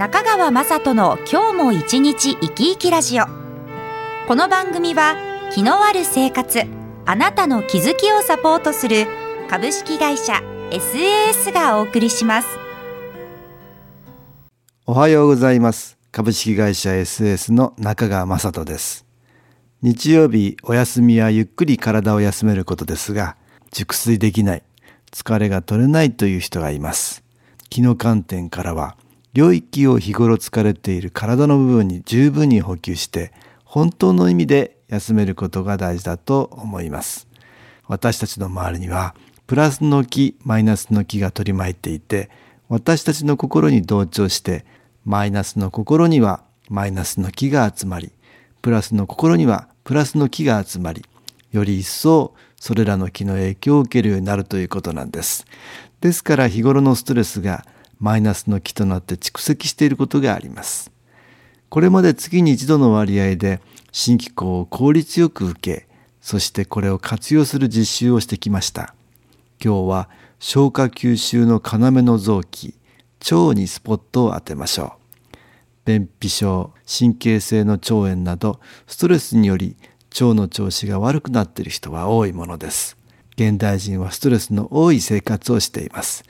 [0.00, 3.26] 中川雅人の今日も一日生き生きラジオ。
[4.26, 5.14] この番組は
[5.52, 6.62] 気のある生活
[7.04, 9.06] あなたの気づきをサポートする
[9.50, 10.40] 株式会社
[10.70, 12.48] SAS がお送りします。
[14.86, 15.98] おはようございます。
[16.12, 19.04] 株式会社 SAS の中川雅人です。
[19.82, 23.36] 日曜日お休みはゆっくり体を休めることですが
[23.70, 24.62] 熟睡できない
[25.12, 27.22] 疲れが取れないという人がいます。
[27.68, 28.96] 気の観点からは
[29.32, 33.32] 領域を日頃疲れている体の部分に十分に補給して
[33.64, 37.28] 本当の意味で休めることが大事だと思います。
[37.86, 39.14] 私たちの周りには
[39.46, 42.30] プラスの気マイナスの気が取り巻いていて
[42.68, 44.64] 私たちの心に同調して
[45.04, 48.12] マイナスの心にはマイナスの気が集まり
[48.62, 51.04] プラスの心にはプラスの気が集まり
[51.50, 55.46] より一層それらの気の影響を受けるようになるということなんです。
[56.00, 57.64] ですから日頃のストレスが
[58.00, 60.90] マイナスの気となって蓄積していることがあります。
[61.68, 63.60] これまで月に一度の割合で
[63.92, 65.86] 新機構を効率よく受け、
[66.20, 68.94] そしてこれを活用する実習をしてきました。
[69.62, 72.74] 今日は消化吸収の要の臓器、
[73.30, 75.36] 腸にスポットを当てましょう。
[75.84, 79.76] 便秘症、神経性の腸炎など、ストレスにより
[80.20, 82.96] 腸の調子が悪くなっている人は多いものです。
[83.36, 86.24] 現代人はストレスの多い生活をしています。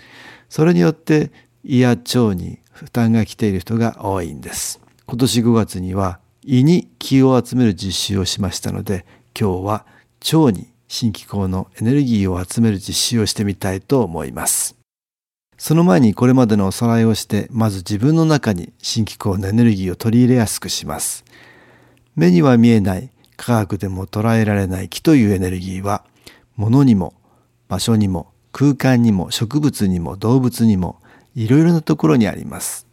[0.49, 1.31] それによって
[1.65, 4.81] 胃や腸に負担が来ている人が多いんです。
[5.07, 9.05] 今年5月には胃に気を集める実習をしましたので
[9.39, 9.87] 今日は
[10.33, 14.77] 腸に新機構のエネルギーを集める実習をしてみたいと思います。
[15.59, 21.25] その前にこれまでのおさらいをしてまず自分の中に新機構のエネルギーを取り入れやすくします。
[22.17, 26.05] 目には見えない科学でも捉えられない気というエネルギーは
[26.57, 27.15] 物にも
[27.69, 31.00] 場所にも空間にも植物にも動物にも
[31.35, 32.87] いろいろなところにあります。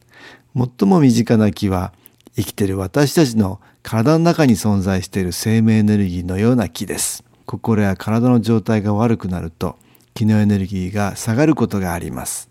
[0.55, 1.93] 最も身近な木は
[2.35, 7.23] 生きている私たちの体の中に存在している生命エネルギーのような木です。
[7.45, 9.77] 心や体の状態が悪くなると
[10.13, 12.49] 気のエネルギーが下がることがあります。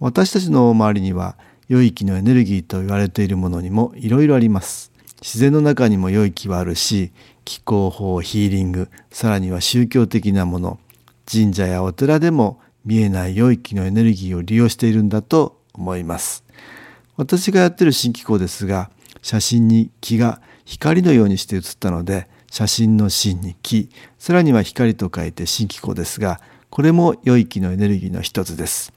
[0.00, 1.36] 私たちの周りには
[1.68, 4.92] 良い気のエネルギーと言われているものにもいろいろあります。
[5.20, 7.12] 自然の中にも良い気はあるし、
[7.44, 10.78] 気候法、ヒーリング、さらには宗教的なもの、
[11.30, 16.44] 神社やお寺でも見えない良い気のエネルギーを利用しているんだと思います。
[17.16, 18.90] 私がやってる新機構ですが、
[19.22, 26.40] 写真に気が光のようにして写ったので、写真の芯に気、さらには光と書いて新機構ですが、
[26.70, 28.92] これも良い気のエネルギーの一つです。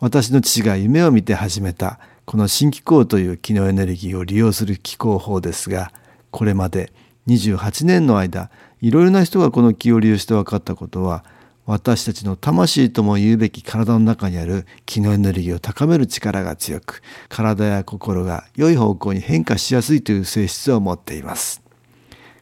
[0.00, 5.92] 私の父が夢を見て始めたこの新機構という気のエネルギーを利用する気候法ですが、
[6.30, 6.92] これまで
[7.26, 11.24] 28年の間、いろいろな人がこの気を利用して分かったことは、
[11.70, 21.62] 私たちの魂とも言うべき体の中にある気のエネルギーを高める力が強く、体や心が良い方向に変化しやすいという性質を持っています。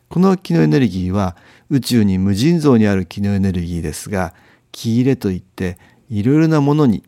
[0.09, 1.37] この気のエネルギーは
[1.69, 4.33] 宇宙に無尽蔵にある気のエネルギーですが、
[4.73, 5.77] 気入れといって
[6.09, 7.05] いろいろなものに、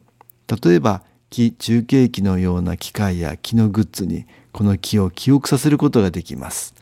[0.62, 6.74] 例えば気中継機のような機械や気のグッズにこの気を記憶させることができます。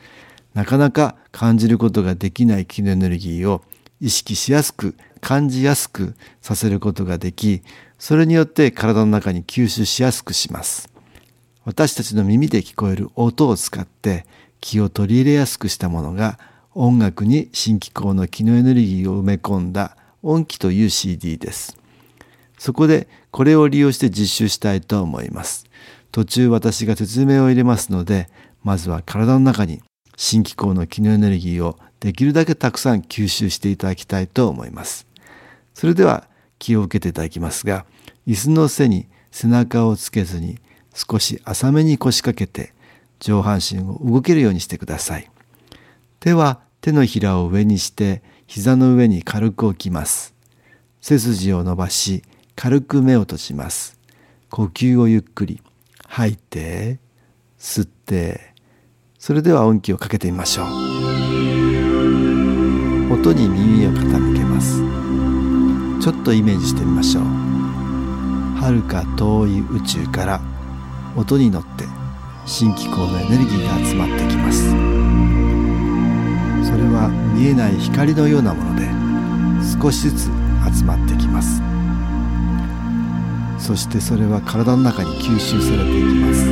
[0.54, 3.62] なかなか感じることができない気のエネルギーを
[4.00, 7.62] 意識しやすく感じやすくさせることができ
[7.98, 10.88] それによって体の中に吸収しやすくします。
[11.64, 14.24] 私たちの耳で聞こえる音を使って
[14.60, 16.38] 気を取り入れやすくしたものが
[16.74, 21.76] 音楽に新機構の気のエネルギーを埋め込んだ音機という CD です。
[22.58, 25.66] そこでこれを利用して実習したいと思います。
[26.12, 28.28] 途中私が説明を入れますので
[28.62, 29.82] まずは体の中に
[30.16, 35.07] 新機構の気のエネルギーをできるだけたくさん吸収していただきたいと思います。
[35.78, 36.26] それでは
[36.58, 37.86] 気を受けていただきますが、
[38.26, 40.58] 椅子の背に背中をつけずに
[40.92, 42.74] 少し浅めに腰掛けて
[43.20, 45.30] 上半身を動けるようにしてください。
[46.18, 50.34] 手は手のひらを上にして膝の上に軽く置きます。
[51.00, 52.24] 背筋を伸ばし
[52.56, 54.00] 軽く目を閉じます。
[54.50, 55.62] 呼吸をゆっくり
[56.08, 56.98] 吐いて
[57.56, 58.52] 吸って
[59.16, 60.66] それでは音気をかけてみましょう
[63.12, 65.07] 音に耳を傾けます
[66.00, 67.24] ちょっとイメージしてみましょう。
[68.60, 70.40] 遥か遠い宇宙から
[71.16, 71.84] 音に乗って
[72.46, 74.70] 新機構のエネルギーが集まってきます。
[76.68, 78.88] それは見えない光のようなもので
[79.80, 80.30] 少しずつ
[80.76, 81.62] 集まってきます。
[83.58, 86.46] そしてそれは体の中に吸収されていきます。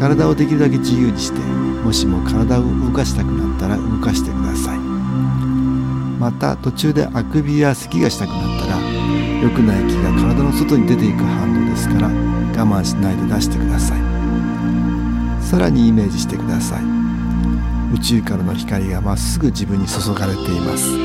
[0.00, 1.38] 体をできるだけ自由にして
[1.84, 4.79] もしも体を動かしたくなったら動かしてください。
[6.20, 8.76] また途中であくびや咳がしたくなったら
[9.42, 12.12] 良くない気が体の外に出ていく反応ですから我
[12.66, 14.00] 慢しないで出してください。
[15.42, 16.82] さらにイメージしてください。
[17.94, 20.90] 宇宙からの光がまっすぐ自分に注がれています。
[20.90, 20.96] そ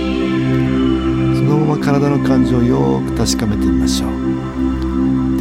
[1.44, 4.10] のまま体の感じをよく確かめてみましょう。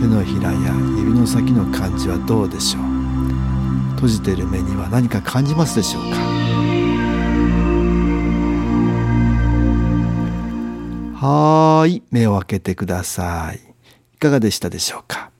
[0.00, 2.84] 手のひらや指の先の感じはどうでしょう。
[3.96, 6.43] 閉じている目には何か感じますでしょうか。
[11.26, 12.02] はーい。
[12.10, 13.60] 目を開けてください。
[14.16, 15.30] いかがでしたでしょうか？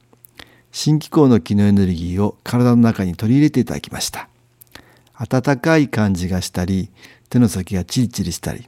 [0.73, 4.31] 新機構の気のエネルギーを体の中に取り入れていただきました。
[5.13, 6.89] 温かい感じがしたり
[7.29, 8.67] 手の先がチリチリしたり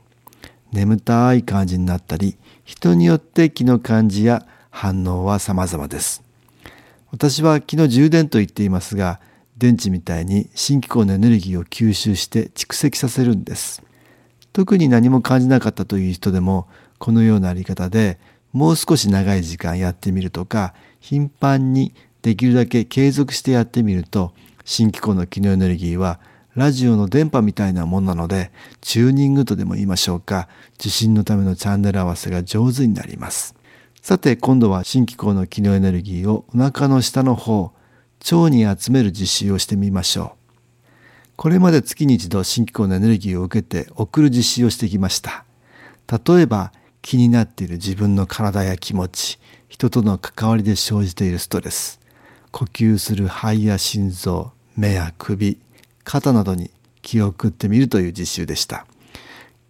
[0.72, 2.36] 眠たい感じになったり
[2.66, 6.22] 人によって気の感じや反応は様々です。
[7.12, 9.20] 私は気の充電と言っていますが
[9.56, 13.82] 電池みたいに新機構のエネルギーを吸収して蓄積させるんです。
[14.52, 18.18] 特に何も感じなかったという人でもこのようなやり方で
[18.52, 24.32] もう少し長い時間やってみるとか頻繁にできるだけ継続してやってみると
[24.64, 26.18] 新機構の機能エネルギーは
[26.56, 28.50] ラジオの電波みたいなもんなので
[28.80, 30.48] チューニングとでも言いましょうか
[30.80, 33.54] 受信のためのチャンネル合わせが上手になります。
[34.00, 37.72] さて今度は新機構の機能エネルギーをお腹の下の方
[38.32, 40.56] 腸に集める実習をしてみましょう。
[41.36, 45.44] これまで月に一度新機構のエネルギーを受けて送る実習をしてきました。
[46.10, 46.72] 例えば
[47.06, 49.38] 気になっている自分の体や気持ち
[49.68, 52.00] 人との関わりで生じているストレス
[52.50, 55.56] 呼吸する肺や心臓目や首
[56.02, 56.68] 肩などに
[57.02, 58.88] 気を送ってみるという実習でした。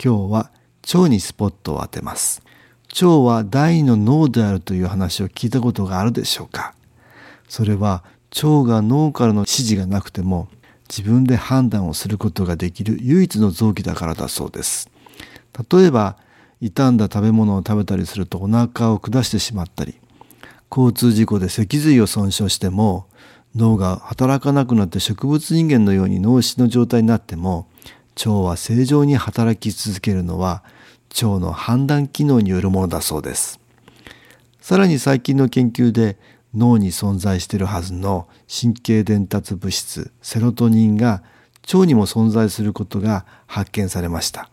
[0.03, 0.51] 今日は
[0.95, 2.41] 腸にスポットを当てます。
[2.95, 6.75] 腸は第二の脳であるという話を聞いたことがあるでしょうか。
[7.51, 8.03] それは
[8.35, 10.49] 腸が脳からの指示がなくても
[10.89, 14.89] 自分で判断をすることができる唯一の臓器だからだそうです。
[15.71, 16.17] 例えば
[16.61, 19.95] 傷んだ食べ物を食べたりするとお腹を下してしまったり
[20.71, 23.07] 交通事故で脊髄を損傷しても
[23.55, 27.69] 脳が働かなくなって植物人間のように脳死の状態になっても
[28.17, 30.63] 腸は正常に働き続けるのは
[31.15, 33.61] 腸の判断機能によるものだそうです
[34.61, 36.19] さらに最近の研究で
[36.55, 41.23] 脳に存在しているはずの神経伝達物質セロトニンが
[41.73, 44.51] 腸にも存在することが発見されました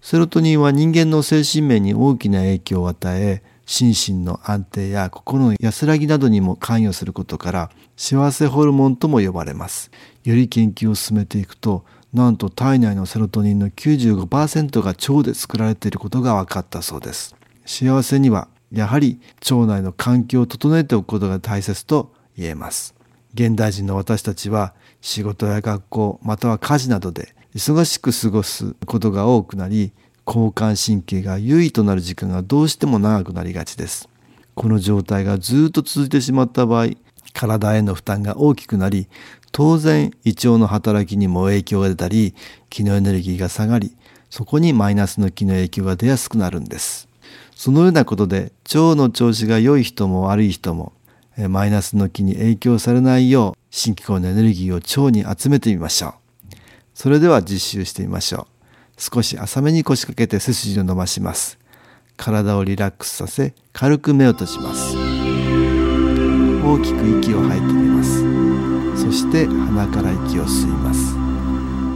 [0.00, 9.90] セロトニンは人間の精神面に大きな影響を与え心身の安定や心の安らぎなどにも関与することから幸せホルモンとも呼ばれます。
[10.24, 17.36] より研究を進めていくとなんと体内のセロトニンの95%が腸で作られていることが分かったそうです。
[17.66, 19.20] 幸せにはやはり
[19.50, 22.94] 腸内の環境を整えておくことが大切と言えます。
[23.34, 29.92] 現代人の私たちは仕事や学校または家事などで忙しく過ごすことが多くなり
[30.26, 34.08] 交感神経が優位となる時間がどうしても長くなりがちです。
[34.54, 36.90] この状態がずっと続いてしまった場合
[37.32, 39.08] 体への負担が大きくなり
[39.52, 42.34] 当然胃腸の働きにも影響が出たり
[42.68, 43.96] 気のエネルギーが下がり
[44.28, 47.08] そこにマイナスの気の影響が出やすくなるんです。
[47.56, 50.92] そのようなことで腸の調子が良い人も悪い人も
[51.36, 56.19] マイナスの気に影響されないよう新機構のエネルギーを腸に集めてみましょう。
[56.94, 58.48] それでは実習してみましょ
[58.98, 59.00] う。
[59.00, 61.58] 少し浅めに腰掛けて背筋を伸ばします。
[62.16, 64.94] 体をリラックスさせ軽く目を閉じます。
[66.62, 68.20] 大きく息を吐いてみます。
[69.02, 71.16] そして鼻から息を吸います。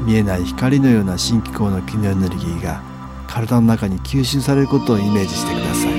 [0.07, 2.83] 見えない光のような新機構の気のエネルギーが
[3.27, 5.93] 体の中に吸収されることをイメージしてください。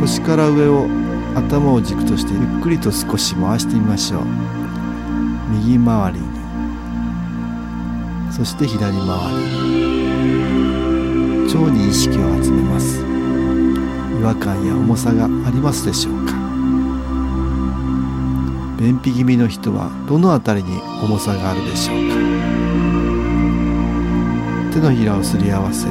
[0.00, 0.88] 腰から上を
[1.34, 4.24] 頭を軸としてゆっくりと少し回してみましょう。
[5.50, 6.31] 右回り
[8.34, 9.04] そして左回り。
[11.54, 13.02] 腸に意識を集めます。
[14.18, 16.32] 違和感や重さがありますでしょうか。
[18.78, 22.14] 便秘気味の人はどのあたりに重さがあるでしょうか。
[24.72, 25.86] 手のひらをすり合わせ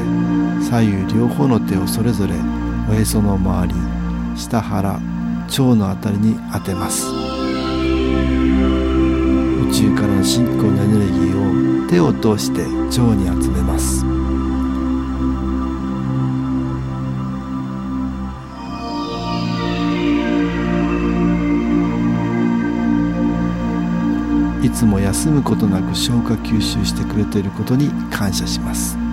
[0.68, 2.34] 左右両方の手をそれぞれ
[2.90, 3.76] おへその周り
[4.36, 5.02] 下腹腸
[5.76, 7.06] のあたりに当てます。
[9.70, 11.61] 宇宙からの信仰のエネルギーを
[11.92, 14.06] 手を通して腸に集めます
[24.66, 29.11] いつも休むことなく消化吸収してくれていることに感謝します。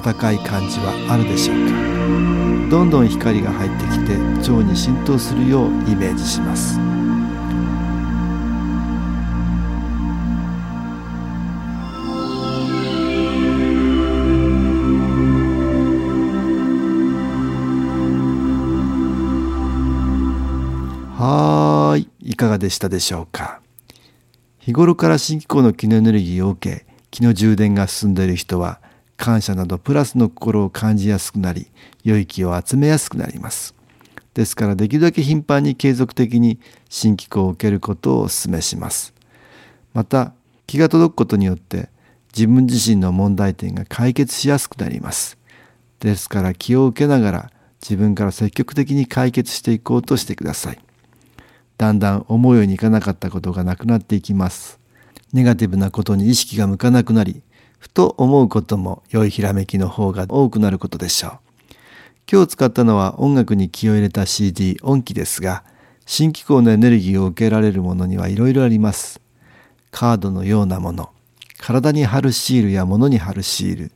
[0.00, 1.72] 暖かい感じはあるでしょうか。
[2.70, 4.16] どんどん光が入ってきて
[4.52, 6.78] 腸に浸透するようイメージします。
[21.16, 23.60] はーいいかがでしたでしょうか。
[24.58, 28.80] 日頃から新機構の気のエネルギーを受け気の充電が進んでいる人は
[29.18, 31.66] 感謝などプラスの心を感じやすくなり
[32.04, 33.74] 良い気を集めやすくなります。
[34.32, 39.12] ですからできるだけ頻繁に継続的に新機構を受けることをお勧めします。
[39.92, 40.32] また
[40.66, 41.88] 気が届くことによって
[42.32, 45.36] 自分自身の問題点が解決しやすくなります。
[45.98, 47.50] ですから気を受けながら
[47.82, 50.78] 自分から積極的に解決していこうとしてください。
[51.76, 54.78] だんだん思うようにいかなかったことがなくなっていきます。
[55.32, 57.42] ネガティブなことに意識が向かなくなり
[57.78, 61.38] ふと思うことも良いひらめきの方が多くなることでしょう。
[62.30, 65.64] 今日使ったのは音楽に気を入れた CD 音機ですが、
[66.04, 69.20] 新機構のエネルギーを受けられるものにはいろいろあります。
[69.90, 71.10] カードのようなもの、
[71.58, 73.92] 体に貼るシールや物に貼るシール、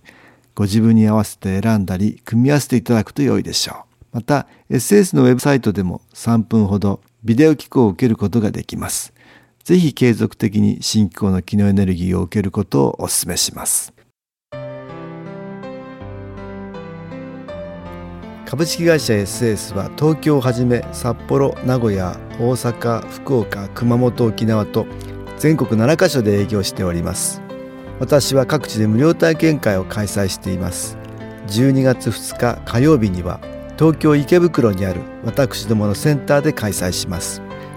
[0.54, 4.16] ご自分に合わせて選んだり組み合わせていただくと良いでしょう。
[4.16, 9.14] また SS のウェブサイトでも3分ほどビデオ機構を受けることができます。
[9.64, 13.92] ぜひ継続的に新機構の機能エネルギーを受けることをお勧めします。
[18.44, 24.86] 株式会社 SS は東京をはじめ札幌、名古屋、大阪、福岡、熊本、沖縄と
[25.38, 27.40] 全国7カ所で営業しております。
[27.98, 30.98] 私は各地で無料体験会を開催しています。
[31.46, 33.40] 12月2日火曜日には
[33.78, 37.40] 東京池袋にある私どものセンターで開催します。